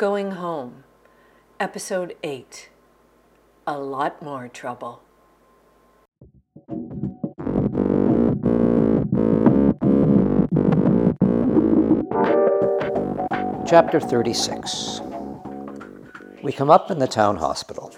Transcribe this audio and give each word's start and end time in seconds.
Going 0.00 0.30
Home, 0.30 0.84
Episode 1.60 2.16
8 2.22 2.70
A 3.66 3.78
Lot 3.78 4.22
More 4.22 4.48
Trouble. 4.48 5.02
Chapter 13.66 14.00
36 14.00 15.02
We 16.42 16.50
come 16.52 16.70
up 16.70 16.90
in 16.90 16.98
the 16.98 17.06
town 17.06 17.36
hospital. 17.36 17.92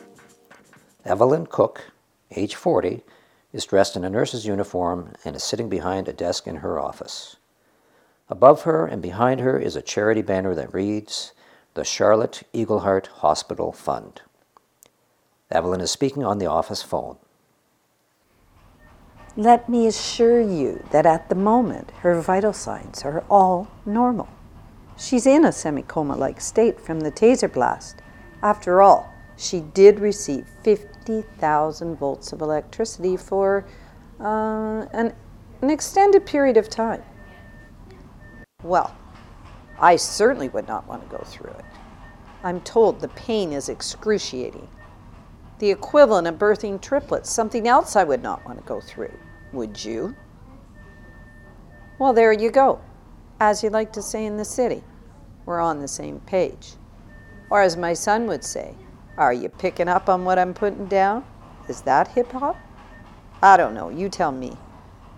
Evelyn 1.05 1.47
Cook, 1.47 1.93
age 2.33 2.57
40, 2.57 3.05
is 3.53 3.65
dressed 3.65 3.95
in 3.95 4.03
a 4.03 4.11
nurse's 4.11 4.45
uniform 4.45 5.13
and 5.25 5.37
is 5.37 5.45
sitting 5.45 5.69
behind 5.69 6.09
a 6.09 6.13
desk 6.13 6.49
in 6.49 6.57
her 6.57 6.81
office. 6.81 7.37
Above 8.29 8.63
her 8.63 8.87
and 8.87 9.01
behind 9.01 9.39
her 9.39 9.57
is 9.57 9.77
a 9.77 9.83
charity 9.83 10.23
banner 10.23 10.53
that 10.53 10.75
reads, 10.75 11.33
The 11.75 11.85
Charlotte 11.85 12.43
Eagleheart 12.53 13.07
Hospital 13.07 13.73
Fund. 13.73 14.21
Evelyn 15.51 15.81
is 15.81 15.91
speaking 15.91 16.23
on 16.23 16.37
the 16.37 16.45
office 16.45 16.83
phone. 16.83 17.17
Let 19.37 19.71
me 19.71 19.87
assure 19.87 20.43
you 20.43 20.85
that 20.91 21.07
at 21.07 21.31
the 21.31 21.35
moment 21.35 21.91
her 22.01 22.21
vital 22.21 22.53
signs 22.53 23.05
are 23.05 23.25
all 23.31 23.69
normal. 23.87 24.29
She's 24.99 25.27
in 25.27 25.47
a 25.47 25.53
semi 25.53 25.81
coma 25.81 26.15
like 26.15 26.43
state 26.43 26.79
from 26.79 27.01
the 27.01 27.11
taser 27.11 27.51
blast. 27.51 28.03
After 28.43 28.83
all, 28.83 29.11
she 29.39 29.61
did 29.61 29.99
receive 29.99 30.47
50,000 30.65 31.97
volts 31.97 32.35
of 32.35 32.43
electricity 32.43 33.17
for 33.17 33.65
uh, 34.21 34.85
an, 34.93 35.15
an 35.63 35.71
extended 35.71 36.27
period 36.27 36.59
of 36.59 36.69
time. 36.69 37.03
Well, 38.63 38.95
I 39.83 39.97
certainly 39.97 40.49
would 40.49 40.69
not 40.69 40.87
want 40.87 41.03
to 41.03 41.17
go 41.17 41.23
through 41.25 41.51
it. 41.51 41.65
I'm 42.45 42.61
told 42.61 43.01
the 43.01 43.09
pain 43.09 43.53
is 43.53 43.69
excruciating. 43.69 44.69
The 45.59 45.73
equivalent 45.73 46.29
of 46.29 46.37
birthing 46.37 46.81
triplets, 46.81 47.31
something 47.31 47.67
else 47.67 47.97
I 47.97 48.05
would 48.05 48.23
not 48.23 48.45
want 48.47 48.59
to 48.59 48.65
go 48.65 48.81
through. 48.81 49.13
Would 49.53 49.85
you? 49.85 50.15
Well, 51.99 52.13
there 52.13 52.33
you 52.33 52.51
go. 52.51 52.81
As 53.41 53.65
you 53.65 53.71
like 53.71 53.93
to 53.95 54.03
say 54.03 54.25
in 54.25 54.37
the 54.37 54.45
city, 54.45 54.85
we're 55.47 55.61
on 55.61 55.81
the 55.81 55.89
same 55.89 56.21
page. 56.21 56.75
Or 57.51 57.61
as 57.61 57.77
my 57.77 57.93
son 57.93 58.27
would 58.29 58.45
say, 58.45 58.75
are 59.19 59.33
you 59.33 59.49
picking 59.49 59.89
up 59.89 60.09
on 60.09 60.25
what 60.25 60.39
I'm 60.39 60.55
putting 60.55 60.87
down? 60.87 61.25
Is 61.69 61.83
that 61.83 62.09
hip 62.09 62.31
hop? 62.31 62.57
I 63.43 63.57
don't 63.57 63.75
know, 63.75 63.89
you 63.89 64.09
tell 64.09 64.33
me. 64.33 64.57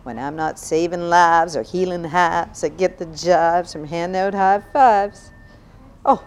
When 0.04 0.18
I'm 0.18 0.36
not 0.36 0.58
saving 0.58 1.08
lives 1.08 1.56
or 1.56 1.62
healing 1.62 2.04
halves, 2.04 2.62
I 2.62 2.68
get 2.68 2.98
the 2.98 3.06
jibes 3.06 3.72
from 3.72 3.86
handing 3.86 4.20
out 4.20 4.34
high 4.34 4.60
fives. 4.60 5.32
Oh, 6.04 6.22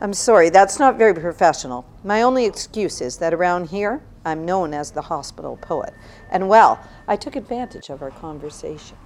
I'm 0.00 0.14
sorry, 0.14 0.48
that's 0.48 0.78
not 0.78 0.96
very 0.96 1.12
professional. 1.12 1.84
My 2.02 2.22
only 2.22 2.46
excuse 2.46 3.02
is 3.02 3.18
that 3.18 3.34
around 3.34 3.68
here, 3.68 4.02
I'm 4.24 4.46
known 4.46 4.72
as 4.72 4.90
the 4.90 5.02
hospital 5.02 5.58
poet. 5.58 5.92
And 6.30 6.48
well, 6.48 6.80
I 7.06 7.16
took 7.16 7.36
advantage 7.36 7.90
of 7.90 8.00
our 8.00 8.10
conversation. 8.10 8.96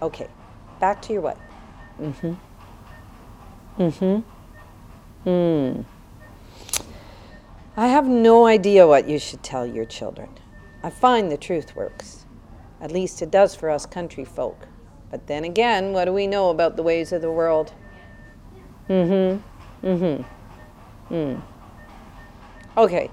Okay, 0.00 0.28
back 0.78 1.02
to 1.02 1.12
your 1.12 1.22
what? 1.22 1.38
Mm 2.00 2.14
hmm. 2.14 3.82
Mm 3.82 4.24
hmm. 5.24 5.80
Hmm. 5.82 5.82
I 7.76 7.88
have 7.88 8.06
no 8.06 8.46
idea 8.46 8.86
what 8.86 9.08
you 9.08 9.18
should 9.18 9.42
tell 9.42 9.66
your 9.66 9.84
children. 9.84 10.28
I 10.84 10.90
find 10.90 11.32
the 11.32 11.36
truth 11.36 11.74
works. 11.74 12.24
At 12.84 12.92
least 12.92 13.22
it 13.22 13.30
does 13.30 13.54
for 13.54 13.70
us 13.70 13.86
country 13.86 14.26
folk. 14.26 14.68
But 15.10 15.26
then 15.26 15.42
again, 15.42 15.94
what 15.94 16.04
do 16.04 16.12
we 16.12 16.26
know 16.26 16.50
about 16.50 16.76
the 16.76 16.82
ways 16.82 17.12
of 17.12 17.22
the 17.22 17.32
world? 17.32 17.72
Mm 18.90 19.40
hmm. 19.82 20.22
Mm. 21.10 21.42
Okay. 22.76 23.10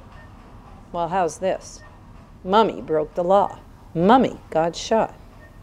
Well, 0.91 1.07
how's 1.07 1.37
this? 1.37 1.81
Mummy 2.43 2.81
broke 2.81 3.15
the 3.15 3.23
law. 3.23 3.59
Mummy 3.95 4.41
got 4.49 4.75
shot. 4.75 5.15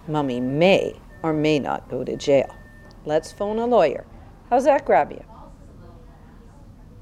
Mummy 0.06 0.40
may 0.40 0.98
or 1.22 1.34
may 1.34 1.58
not 1.58 1.90
go 1.90 2.02
to 2.02 2.16
jail. 2.16 2.54
Let's 3.04 3.30
phone 3.30 3.58
a 3.58 3.66
lawyer. 3.66 4.06
How's 4.48 4.64
that 4.64 4.86
grab 4.86 5.12
you? 5.12 5.22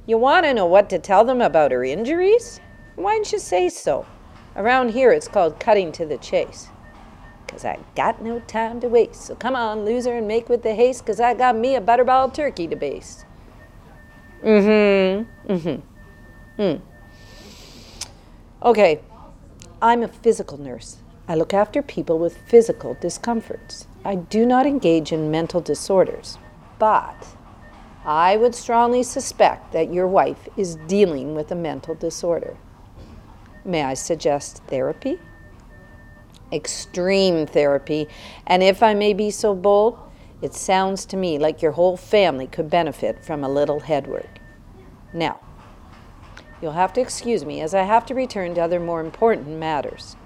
You 0.06 0.18
want 0.18 0.44
to 0.44 0.54
know 0.54 0.66
what 0.66 0.90
to 0.90 0.98
tell 0.98 1.24
them 1.24 1.40
about 1.40 1.70
her 1.70 1.84
injuries? 1.84 2.60
Why 2.96 3.14
don't 3.14 3.30
you 3.30 3.38
say 3.38 3.68
so? 3.68 4.06
Around 4.56 4.90
here 4.90 5.12
it's 5.12 5.28
called 5.28 5.60
cutting 5.60 5.92
to 5.92 6.04
the 6.04 6.18
chase. 6.18 6.68
'Cause 7.56 7.64
I 7.64 7.78
got 7.94 8.20
no 8.20 8.40
time 8.40 8.80
to 8.80 8.88
waste. 8.88 9.22
So 9.22 9.34
come 9.34 9.56
on, 9.56 9.86
loser, 9.86 10.12
and 10.12 10.28
make 10.28 10.50
with 10.50 10.62
the 10.62 10.74
haste, 10.74 11.06
'cause 11.06 11.20
I 11.20 11.32
got 11.32 11.56
me 11.56 11.74
a 11.74 11.80
butterball 11.80 12.30
turkey 12.30 12.66
to 12.68 12.76
baste. 12.76 13.24
Mm 14.44 15.26
hmm. 15.46 15.52
Mm 15.52 15.82
hmm. 16.58 16.62
Mm. 16.62 16.80
Okay, 18.62 19.00
I'm 19.80 20.02
a 20.02 20.08
physical 20.08 20.58
nurse. 20.60 20.98
I 21.26 21.34
look 21.34 21.54
after 21.54 21.80
people 21.80 22.18
with 22.18 22.36
physical 22.36 22.92
discomforts. 23.00 23.86
I 24.04 24.16
do 24.16 24.44
not 24.44 24.66
engage 24.66 25.10
in 25.10 25.30
mental 25.30 25.62
disorders, 25.62 26.36
but 26.78 27.28
I 28.04 28.36
would 28.36 28.54
strongly 28.54 29.02
suspect 29.02 29.72
that 29.72 29.94
your 29.94 30.06
wife 30.06 30.46
is 30.58 30.76
dealing 30.86 31.34
with 31.34 31.50
a 31.50 31.54
mental 31.54 31.94
disorder. 31.94 32.58
May 33.64 33.82
I 33.82 33.94
suggest 33.94 34.60
therapy? 34.66 35.18
Extreme 36.52 37.46
therapy. 37.46 38.08
And 38.46 38.62
if 38.62 38.82
I 38.82 38.94
may 38.94 39.14
be 39.14 39.30
so 39.30 39.54
bold, 39.54 39.98
it 40.42 40.54
sounds 40.54 41.06
to 41.06 41.16
me 41.16 41.38
like 41.38 41.62
your 41.62 41.72
whole 41.72 41.96
family 41.96 42.46
could 42.46 42.70
benefit 42.70 43.24
from 43.24 43.42
a 43.42 43.48
little 43.48 43.80
head 43.80 44.06
work. 44.06 44.38
Now, 45.12 45.40
you'll 46.60 46.72
have 46.72 46.92
to 46.94 47.00
excuse 47.00 47.44
me 47.44 47.60
as 47.60 47.74
I 47.74 47.82
have 47.82 48.06
to 48.06 48.14
return 48.14 48.54
to 48.54 48.60
other 48.60 48.80
more 48.80 49.00
important 49.00 49.48
matters. 49.48 50.16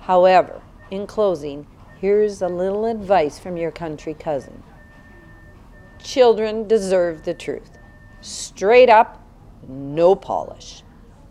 However, 0.00 0.62
in 0.90 1.06
closing, 1.06 1.66
here's 2.00 2.42
a 2.42 2.48
little 2.48 2.86
advice 2.86 3.38
from 3.38 3.56
your 3.56 3.70
country 3.70 4.14
cousin. 4.14 4.62
Children 6.02 6.66
deserve 6.66 7.24
the 7.24 7.34
truth. 7.34 7.78
Straight 8.22 8.88
up, 8.88 9.22
no 9.68 10.14
polish. 10.14 10.82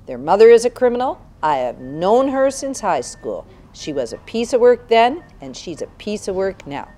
Their 0.06 0.20
mother 0.20 0.50
is 0.50 0.66
a 0.66 0.70
criminal. 0.70 1.20
I 1.42 1.58
have 1.58 1.80
known 1.80 2.30
her 2.30 2.52
since 2.52 2.80
high 2.82 3.02
school. 3.02 3.48
She 3.74 3.94
was 3.94 4.14
a 4.14 4.18
piece 4.18 4.54
of 4.54 4.62
work 4.62 4.88
then, 4.88 5.24
and 5.42 5.56
she's 5.56 5.82
a 5.82 5.88
piece 5.88 6.28
of 6.28 6.36
work 6.36 6.66
now. 6.66 6.90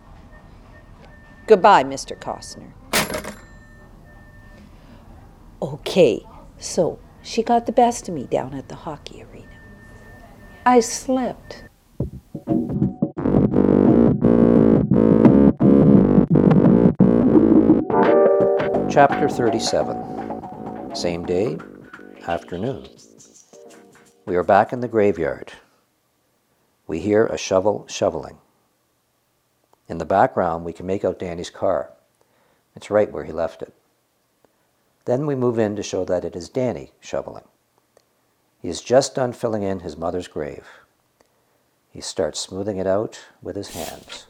Goodbye, 1.48 1.84
Mr. 1.84 2.18
Costner. 2.18 2.72
Okay, 5.62 6.26
so 6.58 6.98
she 7.22 7.44
got 7.44 7.66
the 7.66 7.72
best 7.72 8.08
of 8.08 8.16
me 8.16 8.26
down 8.26 8.54
at 8.54 8.70
the 8.70 8.76
hockey 8.76 9.24
arena. 9.24 9.48
I 10.66 10.80
slipped. 10.80 11.66
Chapter 18.90 19.30
37 19.30 20.96
Same 20.96 21.26
day, 21.26 21.58
afternoon. 22.28 22.88
We 24.26 24.36
are 24.36 24.44
back 24.44 24.74
in 24.74 24.80
the 24.80 24.88
graveyard. 24.88 25.52
We 26.88 27.00
hear 27.00 27.26
a 27.26 27.38
shovel 27.38 27.86
shoveling. 27.88 28.38
In 29.88 29.98
the 29.98 30.06
background, 30.06 30.66
we 30.66 30.74
can 30.74 30.86
make 30.86 31.04
out 31.04 31.20
Danny's 31.20 31.50
car. 31.50 31.92
It's 32.76 32.90
right 32.90 33.12
where 33.12 33.26
he 33.26 33.32
left 33.32 33.62
it. 33.62 33.74
Then 35.06 35.26
we 35.26 35.36
move 35.36 35.58
in 35.58 35.76
to 35.76 35.84
show 35.84 36.06
that 36.06 36.26
it 36.26 36.36
is 36.36 36.50
Danny 36.50 36.92
shoveling. 37.00 37.46
He 38.62 38.70
is 38.70 38.82
just 38.82 39.16
done 39.16 39.34
filling 39.34 39.64
in 39.64 39.80
his 39.80 39.98
mother's 39.98 40.28
grave. 40.28 40.68
He 41.90 42.02
starts 42.02 42.40
smoothing 42.40 42.78
it 42.78 42.88
out 42.88 43.20
with 43.42 43.56
his 43.56 43.70
hands. 43.70 44.28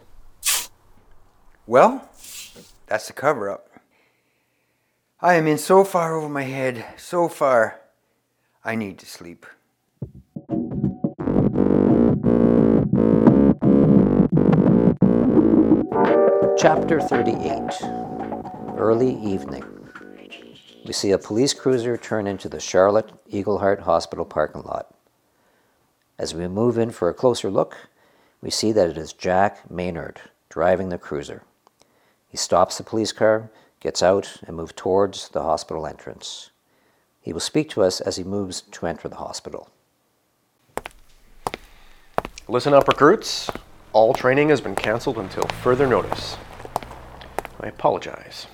Well, 1.67 2.09
that's 2.87 3.07
the 3.07 3.13
cover 3.13 3.49
up. 3.49 3.69
I 5.21 5.35
am 5.35 5.45
in 5.45 5.59
so 5.59 5.83
far 5.83 6.15
over 6.15 6.27
my 6.27 6.43
head, 6.43 6.85
so 6.97 7.27
far. 7.27 7.81
I 8.63 8.75
need 8.75 8.97
to 8.99 9.05
sleep. 9.05 9.45
Chapter 16.61 17.01
38 17.01 17.59
Early 18.77 19.15
Evening. 19.15 19.63
We 20.85 20.93
see 20.93 21.09
a 21.09 21.17
police 21.17 21.55
cruiser 21.55 21.97
turn 21.97 22.27
into 22.27 22.47
the 22.47 22.59
Charlotte 22.59 23.09
Eagleheart 23.27 23.79
Hospital 23.79 24.25
parking 24.25 24.61
lot. 24.61 24.93
As 26.19 26.35
we 26.35 26.47
move 26.47 26.77
in 26.77 26.91
for 26.91 27.09
a 27.09 27.15
closer 27.15 27.49
look, 27.49 27.89
we 28.43 28.51
see 28.51 28.71
that 28.73 28.89
it 28.89 28.97
is 28.99 29.11
Jack 29.11 29.71
Maynard 29.71 30.21
driving 30.49 30.89
the 30.89 30.99
cruiser. 30.99 31.41
He 32.29 32.37
stops 32.37 32.77
the 32.77 32.83
police 32.83 33.11
car, 33.11 33.49
gets 33.79 34.03
out, 34.03 34.37
and 34.45 34.55
moves 34.55 34.73
towards 34.75 35.29
the 35.29 35.41
hospital 35.41 35.87
entrance. 35.87 36.51
He 37.21 37.33
will 37.33 37.39
speak 37.39 37.71
to 37.71 37.81
us 37.81 38.01
as 38.01 38.17
he 38.17 38.23
moves 38.23 38.61
to 38.61 38.85
enter 38.85 39.09
the 39.09 39.15
hospital. 39.15 39.71
Listen 42.47 42.75
up, 42.75 42.87
recruits. 42.87 43.49
All 43.93 44.13
training 44.13 44.49
has 44.49 44.61
been 44.61 44.75
cancelled 44.75 45.17
until 45.17 45.47
further 45.63 45.87
notice. 45.87 46.37
I 47.63 47.67
apologize. 47.67 48.47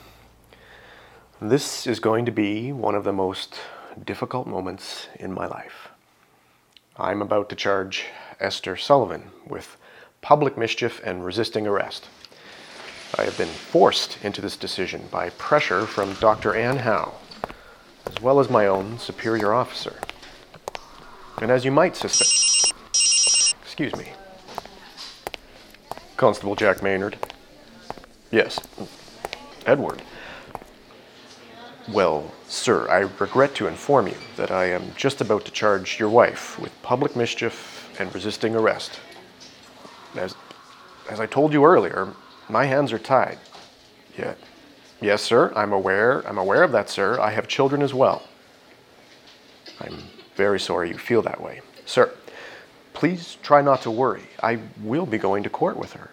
This 1.42 1.88
is 1.88 2.02
going 2.02 2.26
to 2.26 2.32
be 2.32 2.74
one 2.74 2.94
of 2.94 3.06
the 3.06 3.14
most 3.14 3.56
difficult 4.04 4.48
moments 4.48 5.08
in 5.16 5.32
my 5.32 5.48
life. 5.48 5.88
I'm 6.98 7.22
about 7.22 7.48
to 7.50 7.56
charge 7.56 8.08
Esther 8.42 8.76
Sullivan 8.76 9.32
with 9.48 9.78
public 10.20 10.58
mischief 10.58 11.00
and 11.06 11.24
resisting 11.24 11.66
arrest. 11.66 12.10
I 13.18 13.24
have 13.24 13.38
been 13.38 13.48
forced 13.48 14.18
into 14.26 14.42
this 14.42 14.58
decision 14.58 15.08
by 15.10 15.30
pressure 15.30 15.86
from 15.86 16.16
Dr. 16.16 16.54
Ann 16.54 16.80
Howe, 16.80 17.14
as 18.08 18.22
well 18.22 18.42
as 18.42 18.50
my 18.50 18.68
own 18.68 19.00
superior 19.00 19.54
officer. 19.54 19.96
And 21.42 21.50
as 21.50 21.64
you 21.64 21.72
might 21.72 21.96
suspect, 21.96 22.74
excuse 23.62 23.96
me, 23.96 24.12
Constable 26.18 26.56
Jack 26.56 26.84
Maynard. 26.84 27.18
Yes, 28.38 28.60
Edward. 29.66 30.04
Well, 31.92 32.32
sir, 32.48 32.88
I 32.88 33.00
regret 33.20 33.56
to 33.56 33.66
inform 33.66 34.06
you 34.06 34.18
that 34.36 34.52
I 34.52 34.66
am 34.66 34.94
just 34.96 35.22
about 35.22 35.44
to 35.46 35.52
charge 35.52 36.00
your 36.00 36.10
wife 36.10 36.60
with 36.60 36.72
public 36.84 37.16
mischief 37.16 37.90
and 38.00 38.14
resisting 38.14 38.54
arrest. 38.54 39.00
As, 40.16 40.36
as 41.10 41.20
I 41.20 41.26
told 41.26 41.52
you 41.52 41.66
earlier, 41.66 42.14
my 42.48 42.66
hands 42.66 42.94
are 42.94 43.00
tied. 43.00 43.40
Yeah. 44.16 44.36
Yes, 45.02 45.24
sir, 45.24 45.52
I'm 45.56 45.74
aware. 45.74 46.22
I'm 46.28 46.38
aware 46.38 46.62
of 46.62 46.72
that, 46.74 46.92
sir. 46.92 47.20
I 47.20 47.32
have 47.32 47.48
children 47.48 47.82
as 47.82 47.96
well. 47.96 48.22
I'm 49.82 49.98
very 50.36 50.60
sorry 50.60 50.90
you 50.90 51.00
feel 51.00 51.24
that 51.24 51.42
way. 51.42 51.62
Sir, 51.88 52.14
please 52.94 53.40
try 53.42 53.64
not 53.64 53.82
to 53.82 53.90
worry. 53.90 54.30
I 54.44 54.60
will 54.84 55.08
be 55.08 55.18
going 55.18 55.42
to 55.42 55.50
court 55.50 55.76
with 55.76 55.94
her. 55.94 56.12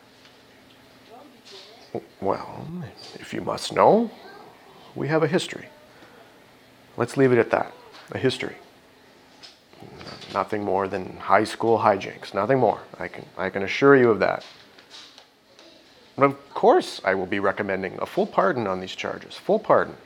Well, 2.24 2.66
if 3.16 3.34
you 3.34 3.42
must 3.42 3.74
know, 3.74 4.10
we 4.94 5.08
have 5.08 5.22
a 5.22 5.28
history. 5.28 5.68
Let's 6.96 7.18
leave 7.18 7.32
it 7.32 7.38
at 7.38 7.50
that 7.50 7.72
a 8.12 8.18
history. 8.18 8.56
Nothing 10.32 10.64
more 10.64 10.88
than 10.88 11.18
high 11.18 11.44
school 11.44 11.78
hijinks, 11.78 12.32
nothing 12.32 12.58
more. 12.58 12.80
I 12.98 13.08
can, 13.08 13.26
I 13.36 13.50
can 13.50 13.62
assure 13.62 13.94
you 13.94 14.10
of 14.10 14.20
that. 14.20 14.44
But 16.16 16.24
of 16.24 16.54
course, 16.54 17.00
I 17.04 17.14
will 17.14 17.26
be 17.26 17.40
recommending 17.40 17.98
a 18.00 18.06
full 18.06 18.26
pardon 18.26 18.66
on 18.66 18.80
these 18.80 18.94
charges, 18.94 19.34
full 19.34 19.58
pardon. 19.58 19.96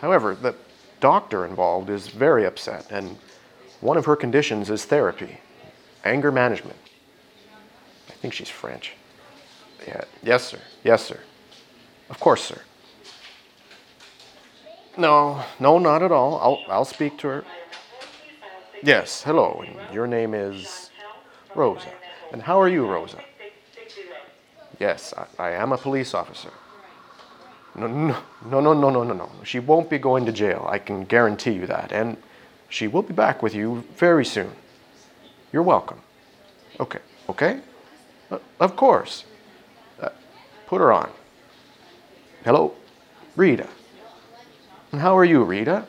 However, 0.00 0.36
the 0.36 0.54
doctor 1.00 1.44
involved 1.44 1.90
is 1.90 2.06
very 2.08 2.44
upset, 2.44 2.86
and 2.90 3.18
one 3.80 3.96
of 3.96 4.04
her 4.04 4.14
conditions 4.14 4.70
is 4.70 4.84
therapy, 4.84 5.38
anger 6.04 6.30
management. 6.30 6.78
I 8.08 8.12
think 8.12 8.32
she's 8.32 8.48
French. 8.48 8.92
Yeah, 9.86 10.04
yes, 10.22 10.44
sir. 10.44 10.60
Yes, 10.84 11.04
sir. 11.04 11.20
Of 12.10 12.20
course, 12.20 12.44
sir. 12.44 12.60
No, 14.96 15.44
no, 15.60 15.78
not 15.78 16.02
at 16.02 16.10
all. 16.10 16.38
I'll, 16.40 16.72
I'll 16.72 16.84
speak 16.84 17.18
to 17.18 17.28
her. 17.28 17.44
Yes, 18.82 19.22
hello. 19.22 19.62
And 19.66 19.94
your 19.94 20.06
name 20.06 20.34
is 20.34 20.90
Rosa. 21.54 21.92
And 22.32 22.42
how 22.42 22.60
are 22.60 22.68
you, 22.68 22.86
Rosa? 22.86 23.20
Yes, 24.78 25.14
I, 25.16 25.26
I 25.42 25.50
am 25.52 25.72
a 25.72 25.78
police 25.78 26.14
officer. 26.14 26.50
No, 27.74 27.86
no, 27.86 28.16
no, 28.44 28.60
no, 28.60 28.72
no, 28.72 28.90
no, 28.90 29.02
no, 29.04 29.14
no. 29.14 29.30
She 29.44 29.60
won't 29.60 29.88
be 29.88 29.98
going 29.98 30.26
to 30.26 30.32
jail. 30.32 30.66
I 30.68 30.78
can 30.78 31.04
guarantee 31.04 31.52
you 31.52 31.66
that. 31.66 31.92
And 31.92 32.16
she 32.68 32.88
will 32.88 33.02
be 33.02 33.14
back 33.14 33.42
with 33.42 33.54
you 33.54 33.84
very 33.96 34.24
soon. 34.24 34.50
You're 35.52 35.62
welcome. 35.62 36.00
Okay, 36.80 37.00
okay? 37.28 37.60
Uh, 38.30 38.38
of 38.60 38.76
course. 38.76 39.24
Uh, 40.00 40.10
put 40.66 40.80
her 40.80 40.92
on. 40.92 41.10
Hello? 42.48 42.72
Rita. 43.36 43.68
And 44.90 45.02
how 45.02 45.18
are 45.18 45.24
you, 45.26 45.44
Rita? 45.44 45.84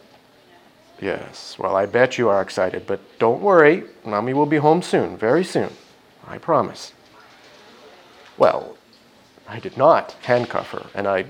Yes, 1.00 1.58
well, 1.58 1.74
I 1.74 1.86
bet 1.86 2.18
you 2.18 2.28
are 2.28 2.42
excited, 2.42 2.86
but 2.86 3.00
don't 3.18 3.42
worry. 3.42 3.86
Mommy 4.04 4.34
will 4.34 4.46
be 4.46 4.58
home 4.58 4.82
soon, 4.82 5.16
very 5.16 5.46
soon. 5.46 5.72
I 6.28 6.38
promise. 6.38 6.92
Well, 8.38 8.76
I 9.48 9.62
did 9.62 9.78
not 9.78 10.18
handcuff 10.24 10.72
her, 10.72 10.86
and 10.94 11.08
I 11.08 11.28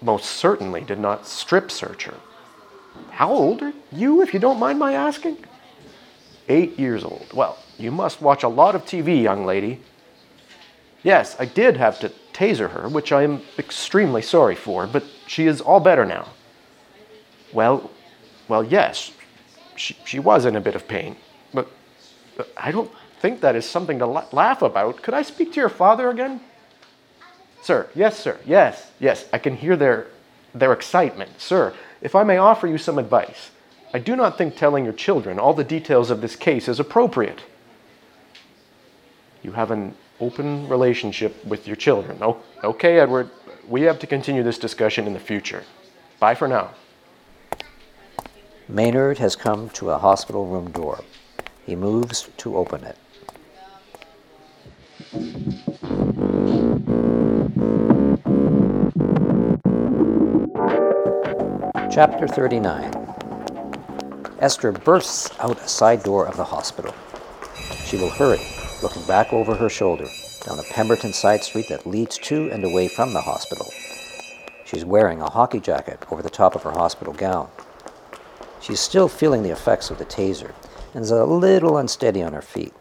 most 0.00 0.26
certainly 0.26 0.82
did 0.82 1.00
not 1.00 1.26
strip 1.26 1.72
search 1.72 2.04
her. 2.04 2.14
How 3.10 3.32
old 3.32 3.60
are 3.64 3.72
you, 3.90 4.22
if 4.22 4.32
you 4.32 4.38
don't 4.38 4.60
mind 4.60 4.78
my 4.78 4.92
asking? 4.92 5.38
Eight 6.48 6.78
years 6.78 7.02
old. 7.02 7.26
Well, 7.34 7.58
you 7.78 7.90
must 7.90 8.22
watch 8.22 8.44
a 8.44 8.48
lot 8.48 8.76
of 8.76 8.84
TV, 8.84 9.20
young 9.20 9.44
lady. 9.44 9.80
Yes, 11.02 11.34
I 11.40 11.46
did 11.46 11.76
have 11.76 11.98
to 11.98 12.12
taser 12.38 12.70
her, 12.70 12.88
which 12.88 13.10
I 13.10 13.24
am 13.24 13.42
extremely 13.58 14.22
sorry 14.22 14.54
for, 14.54 14.86
but 14.86 15.04
she 15.26 15.46
is 15.46 15.60
all 15.60 15.80
better 15.80 16.06
now. 16.06 16.28
Well, 17.52 17.90
well, 18.46 18.62
yes, 18.62 19.10
she, 19.76 19.96
she 20.04 20.18
was 20.20 20.44
in 20.44 20.54
a 20.54 20.60
bit 20.60 20.76
of 20.76 20.86
pain, 20.86 21.16
but, 21.52 21.68
but 22.36 22.52
I 22.56 22.70
don't 22.70 22.90
think 23.20 23.40
that 23.40 23.56
is 23.56 23.68
something 23.68 23.98
to 23.98 24.06
la- 24.06 24.26
laugh 24.30 24.62
about. 24.62 25.02
Could 25.02 25.14
I 25.14 25.22
speak 25.22 25.52
to 25.54 25.60
your 25.60 25.68
father 25.68 26.10
again? 26.10 26.40
Sir, 27.62 27.88
yes, 27.94 28.18
sir, 28.18 28.38
yes, 28.46 28.92
yes, 29.00 29.26
I 29.32 29.38
can 29.38 29.56
hear 29.56 29.76
their, 29.76 30.06
their 30.54 30.72
excitement. 30.72 31.40
Sir, 31.40 31.74
if 32.00 32.14
I 32.14 32.22
may 32.22 32.36
offer 32.36 32.68
you 32.68 32.78
some 32.78 32.98
advice, 32.98 33.50
I 33.92 33.98
do 33.98 34.14
not 34.14 34.38
think 34.38 34.54
telling 34.54 34.84
your 34.84 34.92
children 34.92 35.40
all 35.40 35.54
the 35.54 35.64
details 35.64 36.10
of 36.10 36.20
this 36.20 36.36
case 36.36 36.68
is 36.68 36.78
appropriate. 36.78 37.42
You 39.42 39.52
have 39.52 39.70
an 39.72 39.94
open 40.20 40.68
relationship 40.68 41.44
with 41.44 41.66
your 41.66 41.76
children. 41.76 42.20
Okay, 42.64 42.98
Edward, 42.98 43.30
we 43.68 43.82
have 43.82 43.98
to 44.00 44.06
continue 44.06 44.42
this 44.42 44.58
discussion 44.58 45.06
in 45.06 45.12
the 45.12 45.20
future. 45.20 45.64
Bye 46.18 46.34
for 46.34 46.48
now. 46.48 46.70
Maynard 48.68 49.18
has 49.18 49.36
come 49.36 49.70
to 49.70 49.90
a 49.90 49.98
hospital 49.98 50.46
room 50.46 50.70
door. 50.70 51.02
He 51.64 51.76
moves 51.76 52.28
to 52.38 52.56
open 52.56 52.84
it. 52.84 52.96
Chapter 61.90 62.28
39 62.28 62.94
Esther 64.40 64.70
bursts 64.70 65.30
out 65.40 65.58
a 65.60 65.68
side 65.68 66.02
door 66.02 66.26
of 66.26 66.36
the 66.36 66.44
hospital. 66.44 66.94
She 67.84 67.96
will 67.96 68.10
hurry, 68.10 68.40
looking 68.82 69.02
back 69.02 69.32
over 69.32 69.54
her 69.54 69.68
shoulder, 69.68 70.08
down 70.46 70.58
a 70.58 70.64
Pemberton 70.64 71.12
side 71.12 71.42
street 71.42 71.68
that 71.68 71.86
leads 71.86 72.18
to 72.18 72.50
and 72.50 72.64
away 72.64 72.88
from 72.88 73.12
the 73.12 73.20
hospital. 73.20 73.70
She's 74.64 74.84
wearing 74.84 75.20
a 75.20 75.30
hockey 75.30 75.60
jacket 75.60 76.04
over 76.10 76.22
the 76.22 76.30
top 76.30 76.54
of 76.54 76.62
her 76.62 76.72
hospital 76.72 77.14
gown. 77.14 77.50
She's 78.60 78.80
still 78.80 79.08
feeling 79.08 79.42
the 79.42 79.50
effects 79.50 79.90
of 79.90 79.98
the 79.98 80.04
taser 80.04 80.52
and 80.94 81.02
is 81.02 81.10
a 81.10 81.24
little 81.24 81.78
unsteady 81.78 82.22
on 82.22 82.32
her 82.32 82.42
feet. 82.42 82.74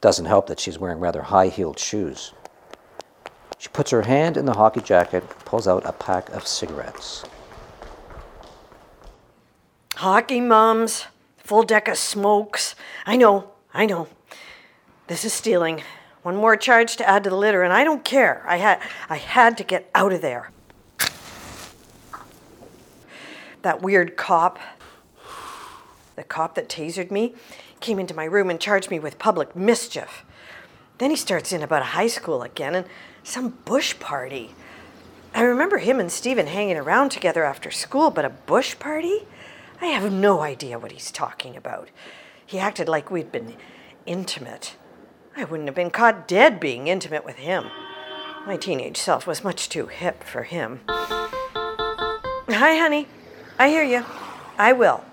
Doesn't 0.00 0.26
help 0.26 0.46
that 0.46 0.60
she's 0.60 0.78
wearing 0.78 1.00
rather 1.00 1.22
high 1.22 1.48
heeled 1.48 1.78
shoes. 1.78 2.32
She 3.58 3.68
puts 3.68 3.90
her 3.90 4.02
hand 4.02 4.36
in 4.36 4.44
the 4.44 4.54
hockey 4.54 4.80
jacket 4.80 5.28
pulls 5.44 5.66
out 5.66 5.84
a 5.84 5.92
pack 5.92 6.28
of 6.30 6.46
cigarettes. 6.46 7.24
Hockey 9.96 10.40
mums, 10.40 11.06
full 11.38 11.64
deck 11.64 11.88
of 11.88 11.98
smokes. 11.98 12.76
I 13.04 13.16
know, 13.16 13.50
I 13.74 13.86
know. 13.86 14.06
This 15.08 15.24
is 15.24 15.32
stealing. 15.32 15.82
One 16.22 16.36
more 16.36 16.54
charge 16.54 16.96
to 16.96 17.08
add 17.08 17.24
to 17.24 17.30
the 17.30 17.36
litter, 17.36 17.62
and 17.62 17.72
I 17.72 17.82
don't 17.82 18.04
care. 18.04 18.44
I 18.46 18.58
had, 18.58 18.82
I 19.08 19.16
had 19.16 19.56
to 19.56 19.64
get 19.64 19.90
out 19.94 20.12
of 20.12 20.20
there. 20.20 20.50
That 23.62 23.80
weird 23.80 24.18
cop, 24.18 24.58
the 26.14 26.24
cop 26.24 26.54
that 26.56 26.68
tasered 26.68 27.10
me, 27.10 27.34
came 27.80 27.98
into 27.98 28.12
my 28.12 28.24
room 28.24 28.50
and 28.50 28.60
charged 28.60 28.90
me 28.90 28.98
with 28.98 29.18
public 29.18 29.56
mischief. 29.56 30.26
Then 30.98 31.08
he 31.08 31.16
starts 31.16 31.52
in 31.52 31.62
about 31.62 31.80
a 31.80 31.86
high 31.86 32.06
school 32.08 32.42
again 32.42 32.74
and 32.74 32.86
some 33.22 33.56
bush 33.64 33.98
party. 33.98 34.54
I 35.34 35.40
remember 35.40 35.78
him 35.78 36.00
and 36.00 36.12
Stephen 36.12 36.48
hanging 36.48 36.76
around 36.76 37.10
together 37.10 37.44
after 37.44 37.70
school, 37.70 38.10
but 38.10 38.26
a 38.26 38.30
bush 38.30 38.78
party? 38.78 39.26
I 39.80 39.86
have 39.86 40.12
no 40.12 40.40
idea 40.40 40.78
what 40.78 40.92
he's 40.92 41.10
talking 41.10 41.56
about. 41.56 41.88
He 42.44 42.58
acted 42.58 42.90
like 42.90 43.10
we'd 43.10 43.32
been 43.32 43.56
intimate. 44.04 44.76
I 45.38 45.44
wouldn't 45.44 45.68
have 45.68 45.76
been 45.76 45.90
caught 45.90 46.26
dead 46.26 46.58
being 46.58 46.88
intimate 46.88 47.24
with 47.24 47.36
him. 47.36 47.70
My 48.44 48.56
teenage 48.56 48.96
self 48.96 49.24
was 49.24 49.44
much 49.44 49.68
too 49.68 49.86
hip 49.86 50.24
for 50.24 50.42
him. 50.42 50.80
Hi, 50.88 52.76
honey. 52.76 53.06
I 53.56 53.68
hear 53.68 53.84
you. 53.84 54.04
I 54.58 54.72
will. 54.72 55.04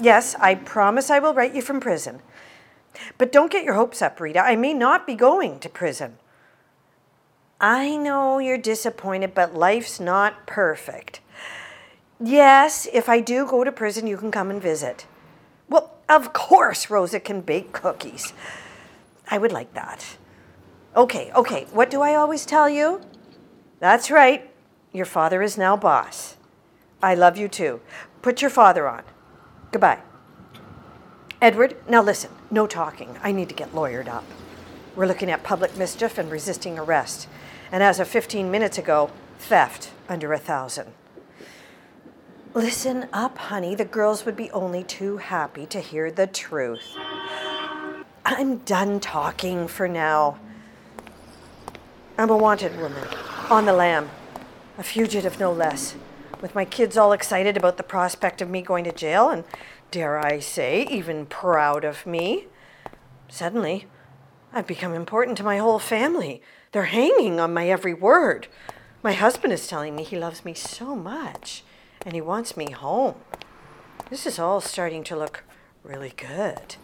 Yes, 0.00 0.34
I 0.40 0.54
promise 0.54 1.10
I 1.10 1.18
will 1.18 1.34
write 1.34 1.54
you 1.54 1.60
from 1.60 1.80
prison. 1.80 2.22
But 3.18 3.30
don't 3.30 3.52
get 3.52 3.64
your 3.64 3.74
hopes 3.74 4.00
up, 4.00 4.18
Rita. 4.20 4.40
I 4.40 4.56
may 4.56 4.72
not 4.72 5.06
be 5.06 5.14
going 5.14 5.60
to 5.60 5.68
prison. 5.68 6.16
I 7.60 7.96
know 7.96 8.38
you're 8.38 8.56
disappointed, 8.56 9.34
but 9.34 9.54
life's 9.54 10.00
not 10.00 10.46
perfect. 10.46 11.20
Yes, 12.18 12.88
if 12.90 13.06
I 13.06 13.20
do 13.20 13.46
go 13.46 13.64
to 13.64 13.72
prison, 13.72 14.06
you 14.06 14.16
can 14.16 14.30
come 14.30 14.50
and 14.50 14.62
visit. 14.62 15.06
Well, 15.68 15.92
of 16.08 16.32
course, 16.32 16.88
Rosa 16.88 17.20
can 17.20 17.42
bake 17.42 17.72
cookies. 17.72 18.32
I 19.32 19.38
would 19.38 19.50
like 19.50 19.72
that. 19.72 20.18
Okay, 20.94 21.32
okay, 21.34 21.66
what 21.72 21.88
do 21.88 22.02
I 22.02 22.14
always 22.14 22.44
tell 22.44 22.68
you? 22.68 23.00
That's 23.80 24.10
right, 24.10 24.50
your 24.92 25.06
father 25.06 25.40
is 25.40 25.56
now 25.56 25.74
boss. 25.74 26.36
I 27.02 27.14
love 27.14 27.38
you 27.38 27.48
too. 27.48 27.80
Put 28.20 28.42
your 28.42 28.50
father 28.50 28.86
on. 28.86 29.04
Goodbye. 29.70 30.00
Edward, 31.40 31.76
now 31.88 32.02
listen, 32.02 32.30
no 32.50 32.66
talking. 32.66 33.16
I 33.22 33.32
need 33.32 33.48
to 33.48 33.54
get 33.54 33.72
lawyered 33.72 34.06
up. 34.06 34.26
We're 34.94 35.06
looking 35.06 35.30
at 35.30 35.42
public 35.42 35.78
mischief 35.78 36.18
and 36.18 36.30
resisting 36.30 36.78
arrest. 36.78 37.26
And 37.72 37.82
as 37.82 38.00
of 38.00 38.08
15 38.08 38.50
minutes 38.50 38.76
ago, 38.76 39.10
theft 39.38 39.92
under 40.10 40.34
a 40.34 40.38
thousand. 40.38 40.92
Listen 42.52 43.08
up, 43.14 43.38
honey. 43.38 43.74
The 43.74 43.86
girls 43.86 44.26
would 44.26 44.36
be 44.36 44.50
only 44.50 44.84
too 44.84 45.16
happy 45.16 45.64
to 45.64 45.80
hear 45.80 46.10
the 46.10 46.26
truth. 46.26 46.98
I'm 48.24 48.58
done 48.58 49.00
talking 49.00 49.66
for 49.66 49.88
now. 49.88 50.38
I'm 52.16 52.30
a 52.30 52.36
wanted 52.36 52.78
woman, 52.80 53.08
on 53.50 53.66
the 53.66 53.72
lam, 53.72 54.10
a 54.78 54.84
fugitive 54.84 55.40
no 55.40 55.52
less, 55.52 55.96
with 56.40 56.54
my 56.54 56.64
kids 56.64 56.96
all 56.96 57.12
excited 57.12 57.56
about 57.56 57.78
the 57.78 57.82
prospect 57.82 58.40
of 58.40 58.48
me 58.48 58.62
going 58.62 58.84
to 58.84 58.92
jail 58.92 59.28
and, 59.28 59.44
dare 59.90 60.24
I 60.24 60.38
say, 60.38 60.86
even 60.88 61.26
proud 61.26 61.84
of 61.84 62.06
me. 62.06 62.46
Suddenly, 63.28 63.86
I've 64.52 64.66
become 64.66 64.94
important 64.94 65.36
to 65.38 65.44
my 65.44 65.58
whole 65.58 65.80
family. 65.80 66.42
They're 66.70 66.84
hanging 66.84 67.40
on 67.40 67.52
my 67.52 67.68
every 67.68 67.94
word. 67.94 68.46
My 69.02 69.14
husband 69.14 69.52
is 69.52 69.66
telling 69.66 69.96
me 69.96 70.04
he 70.04 70.18
loves 70.18 70.44
me 70.44 70.54
so 70.54 70.94
much 70.94 71.64
and 72.06 72.14
he 72.14 72.20
wants 72.20 72.56
me 72.56 72.70
home. 72.70 73.16
This 74.10 74.26
is 74.26 74.38
all 74.38 74.60
starting 74.60 75.02
to 75.04 75.16
look 75.16 75.42
really 75.82 76.12
good. 76.16 76.76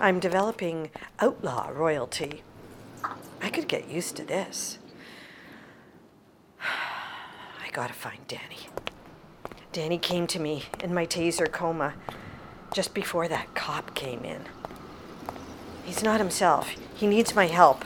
I'm 0.00 0.18
developing 0.18 0.90
outlaw 1.18 1.68
royalty. 1.68 2.42
I 3.42 3.50
could 3.50 3.68
get 3.68 3.90
used 3.90 4.16
to 4.16 4.24
this. 4.24 4.78
I 6.62 7.70
gotta 7.70 7.92
find 7.92 8.26
Danny. 8.26 8.70
Danny 9.72 9.98
came 9.98 10.26
to 10.28 10.40
me 10.40 10.64
in 10.82 10.94
my 10.94 11.04
taser 11.04 11.52
coma 11.52 11.92
just 12.72 12.94
before 12.94 13.28
that 13.28 13.54
cop 13.54 13.94
came 13.94 14.24
in. 14.24 14.46
He's 15.84 16.02
not 16.02 16.18
himself. 16.18 16.70
He 16.94 17.06
needs 17.06 17.34
my 17.34 17.48
help. 17.48 17.84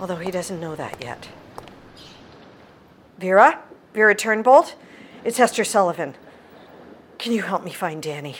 Although 0.00 0.16
he 0.16 0.32
doesn't 0.32 0.60
know 0.60 0.74
that 0.74 1.00
yet. 1.00 1.28
Vera? 3.18 3.60
Vera 3.94 4.16
Turnbolt? 4.16 4.74
It's 5.24 5.38
Esther 5.38 5.64
Sullivan. 5.64 6.16
Can 7.18 7.32
you 7.32 7.42
help 7.42 7.62
me 7.62 7.70
find 7.70 8.02
Danny? 8.02 8.38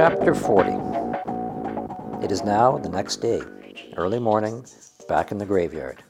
Chapter 0.00 0.34
40 0.34 0.70
It 2.24 2.32
is 2.32 2.42
now 2.42 2.78
the 2.78 2.88
next 2.88 3.16
day, 3.16 3.42
early 3.98 4.18
morning, 4.18 4.64
back 5.06 5.30
in 5.30 5.36
the 5.36 5.44
graveyard. 5.44 6.02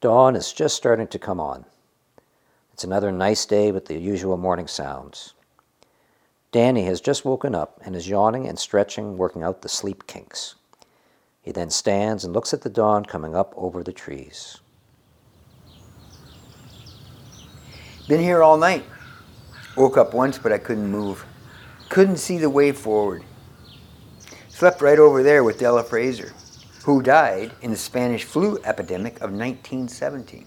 Dawn 0.00 0.34
is 0.34 0.52
just 0.52 0.74
starting 0.74 1.06
to 1.06 1.16
come 1.16 1.38
on. 1.38 1.64
It's 2.72 2.82
another 2.82 3.12
nice 3.12 3.46
day 3.46 3.70
with 3.70 3.86
the 3.86 3.96
usual 3.96 4.36
morning 4.36 4.66
sounds. 4.66 5.34
Danny 6.50 6.86
has 6.86 7.00
just 7.00 7.24
woken 7.24 7.54
up 7.54 7.80
and 7.84 7.94
is 7.94 8.08
yawning 8.08 8.48
and 8.48 8.58
stretching, 8.58 9.16
working 9.16 9.44
out 9.44 9.62
the 9.62 9.68
sleep 9.68 10.08
kinks. 10.08 10.56
He 11.40 11.52
then 11.52 11.70
stands 11.70 12.24
and 12.24 12.34
looks 12.34 12.52
at 12.52 12.62
the 12.62 12.68
dawn 12.68 13.04
coming 13.04 13.36
up 13.36 13.54
over 13.56 13.84
the 13.84 13.92
trees. 13.92 14.58
Been 18.08 18.20
here 18.20 18.42
all 18.42 18.56
night. 18.56 18.84
Woke 19.76 19.96
up 19.96 20.14
once, 20.14 20.36
but 20.36 20.50
I 20.50 20.58
couldn't 20.58 20.90
move. 20.90 21.24
Couldn't 21.88 22.18
see 22.18 22.38
the 22.38 22.50
way 22.50 22.72
forward. 22.72 23.24
Slept 24.48 24.82
right 24.82 24.98
over 24.98 25.22
there 25.22 25.42
with 25.42 25.58
Della 25.58 25.82
Fraser, 25.82 26.32
who 26.84 27.02
died 27.02 27.52
in 27.62 27.70
the 27.70 27.76
Spanish 27.76 28.24
flu 28.24 28.58
epidemic 28.64 29.16
of 29.16 29.32
1917. 29.32 30.46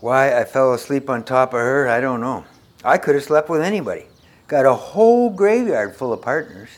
Why 0.00 0.38
I 0.38 0.44
fell 0.44 0.72
asleep 0.72 1.10
on 1.10 1.24
top 1.24 1.52
of 1.52 1.60
her, 1.60 1.88
I 1.88 2.00
don't 2.00 2.20
know. 2.20 2.44
I 2.84 2.98
could 2.98 3.16
have 3.16 3.24
slept 3.24 3.48
with 3.48 3.62
anybody. 3.62 4.06
Got 4.46 4.64
a 4.64 4.74
whole 4.74 5.30
graveyard 5.30 5.96
full 5.96 6.12
of 6.12 6.22
partners. 6.22 6.70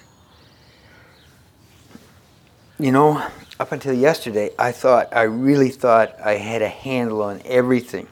You 2.78 2.92
know, 2.92 3.22
up 3.60 3.72
until 3.72 3.92
yesterday, 3.92 4.50
I 4.58 4.72
thought, 4.72 5.14
I 5.14 5.22
really 5.22 5.68
thought 5.68 6.18
I 6.18 6.36
had 6.36 6.62
a 6.62 6.68
handle 6.68 7.22
on 7.22 7.42
everything. 7.44 8.08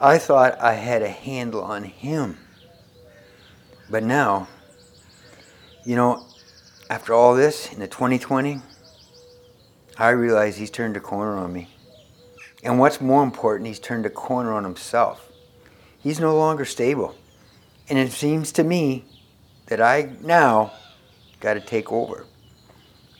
I 0.00 0.18
thought 0.18 0.60
I 0.60 0.74
had 0.74 1.02
a 1.02 1.08
handle 1.08 1.62
on 1.62 1.82
him. 1.82 2.38
But 3.92 4.04
now, 4.04 4.48
you 5.84 5.96
know, 5.96 6.24
after 6.88 7.12
all 7.12 7.34
this 7.34 7.70
in 7.74 7.78
the 7.78 7.86
2020, 7.86 8.58
I 9.98 10.08
realize 10.08 10.56
he's 10.56 10.70
turned 10.70 10.96
a 10.96 11.00
corner 11.00 11.36
on 11.36 11.52
me. 11.52 11.68
And 12.64 12.78
what's 12.78 13.02
more 13.02 13.22
important, 13.22 13.66
he's 13.66 13.78
turned 13.78 14.06
a 14.06 14.10
corner 14.10 14.54
on 14.54 14.64
himself. 14.64 15.30
He's 15.98 16.18
no 16.18 16.34
longer 16.34 16.64
stable. 16.64 17.14
And 17.90 17.98
it 17.98 18.12
seems 18.12 18.50
to 18.52 18.64
me 18.64 19.04
that 19.66 19.82
I 19.82 20.12
now 20.22 20.72
got 21.40 21.54
to 21.54 21.60
take 21.60 21.92
over. 21.92 22.24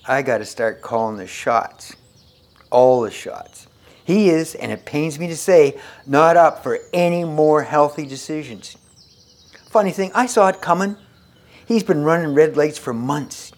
I 0.08 0.22
got 0.22 0.38
to 0.38 0.46
start 0.46 0.80
calling 0.80 1.18
the 1.18 1.26
shots, 1.26 1.94
all 2.70 3.02
the 3.02 3.10
shots. 3.10 3.66
He 4.04 4.30
is, 4.30 4.54
and 4.54 4.72
it 4.72 4.86
pains 4.86 5.18
me 5.18 5.26
to 5.26 5.36
say, 5.36 5.78
not 6.06 6.38
up 6.38 6.62
for 6.62 6.78
any 6.94 7.24
more 7.24 7.62
healthy 7.62 8.06
decisions. 8.06 8.78
Funny 9.72 9.90
thing, 9.90 10.12
I 10.14 10.26
saw 10.26 10.48
it 10.48 10.60
coming. 10.60 10.96
He's 11.66 11.82
been 11.82 12.04
running 12.04 12.34
red 12.34 12.56
lights 12.58 12.76
for 12.76 12.92
months, 12.92 13.52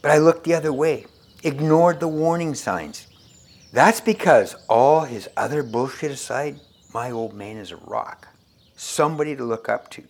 but 0.00 0.10
I 0.10 0.16
looked 0.16 0.44
the 0.44 0.54
other 0.54 0.72
way, 0.72 1.04
ignored 1.44 2.00
the 2.00 2.08
warning 2.08 2.54
signs. 2.54 3.06
That's 3.70 4.00
because 4.00 4.56
all 4.66 5.02
his 5.02 5.28
other 5.36 5.62
bullshit 5.62 6.10
aside, 6.10 6.58
my 6.94 7.10
old 7.10 7.34
man 7.34 7.58
is 7.58 7.70
a 7.70 7.76
rock. 7.76 8.28
Somebody 8.76 9.36
to 9.36 9.44
look 9.44 9.68
up 9.68 9.90
to. 9.90 10.04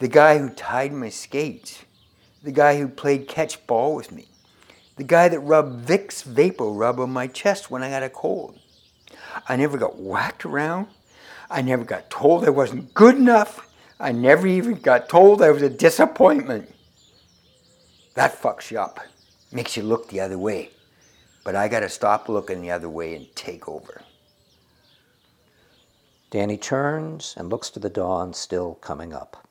The 0.00 0.08
guy 0.08 0.38
who 0.38 0.50
tied 0.50 0.92
my 0.92 1.10
skates. 1.10 1.84
The 2.42 2.50
guy 2.50 2.76
who 2.76 2.88
played 2.88 3.28
catch 3.28 3.64
ball 3.68 3.94
with 3.94 4.10
me 4.10 4.26
the 4.96 5.04
guy 5.04 5.28
that 5.28 5.40
rubbed 5.40 5.86
Vicks 5.86 6.22
VapoRub 6.22 6.98
on 6.98 7.10
my 7.10 7.26
chest 7.26 7.70
when 7.70 7.82
I 7.82 7.90
got 7.90 8.02
a 8.02 8.10
cold. 8.10 8.58
I 9.48 9.56
never 9.56 9.78
got 9.78 9.98
whacked 9.98 10.44
around. 10.44 10.88
I 11.50 11.62
never 11.62 11.84
got 11.84 12.10
told 12.10 12.44
I 12.44 12.50
wasn't 12.50 12.92
good 12.94 13.16
enough. 13.16 13.71
I 14.00 14.12
never 14.12 14.46
even 14.46 14.74
got 14.74 15.08
told 15.08 15.42
I 15.42 15.50
was 15.50 15.62
a 15.62 15.70
disappointment. 15.70 16.74
That 18.14 18.40
fucks 18.40 18.70
you 18.70 18.78
up, 18.78 19.00
makes 19.52 19.76
you 19.76 19.82
look 19.82 20.08
the 20.08 20.20
other 20.20 20.38
way. 20.38 20.70
But 21.44 21.56
I 21.56 21.68
gotta 21.68 21.88
stop 21.88 22.28
looking 22.28 22.62
the 22.62 22.70
other 22.70 22.88
way 22.88 23.14
and 23.14 23.34
take 23.34 23.68
over. 23.68 24.02
Danny 26.30 26.56
turns 26.56 27.34
and 27.36 27.50
looks 27.50 27.68
to 27.70 27.80
the 27.80 27.90
dawn 27.90 28.32
still 28.32 28.74
coming 28.76 29.12
up. 29.12 29.46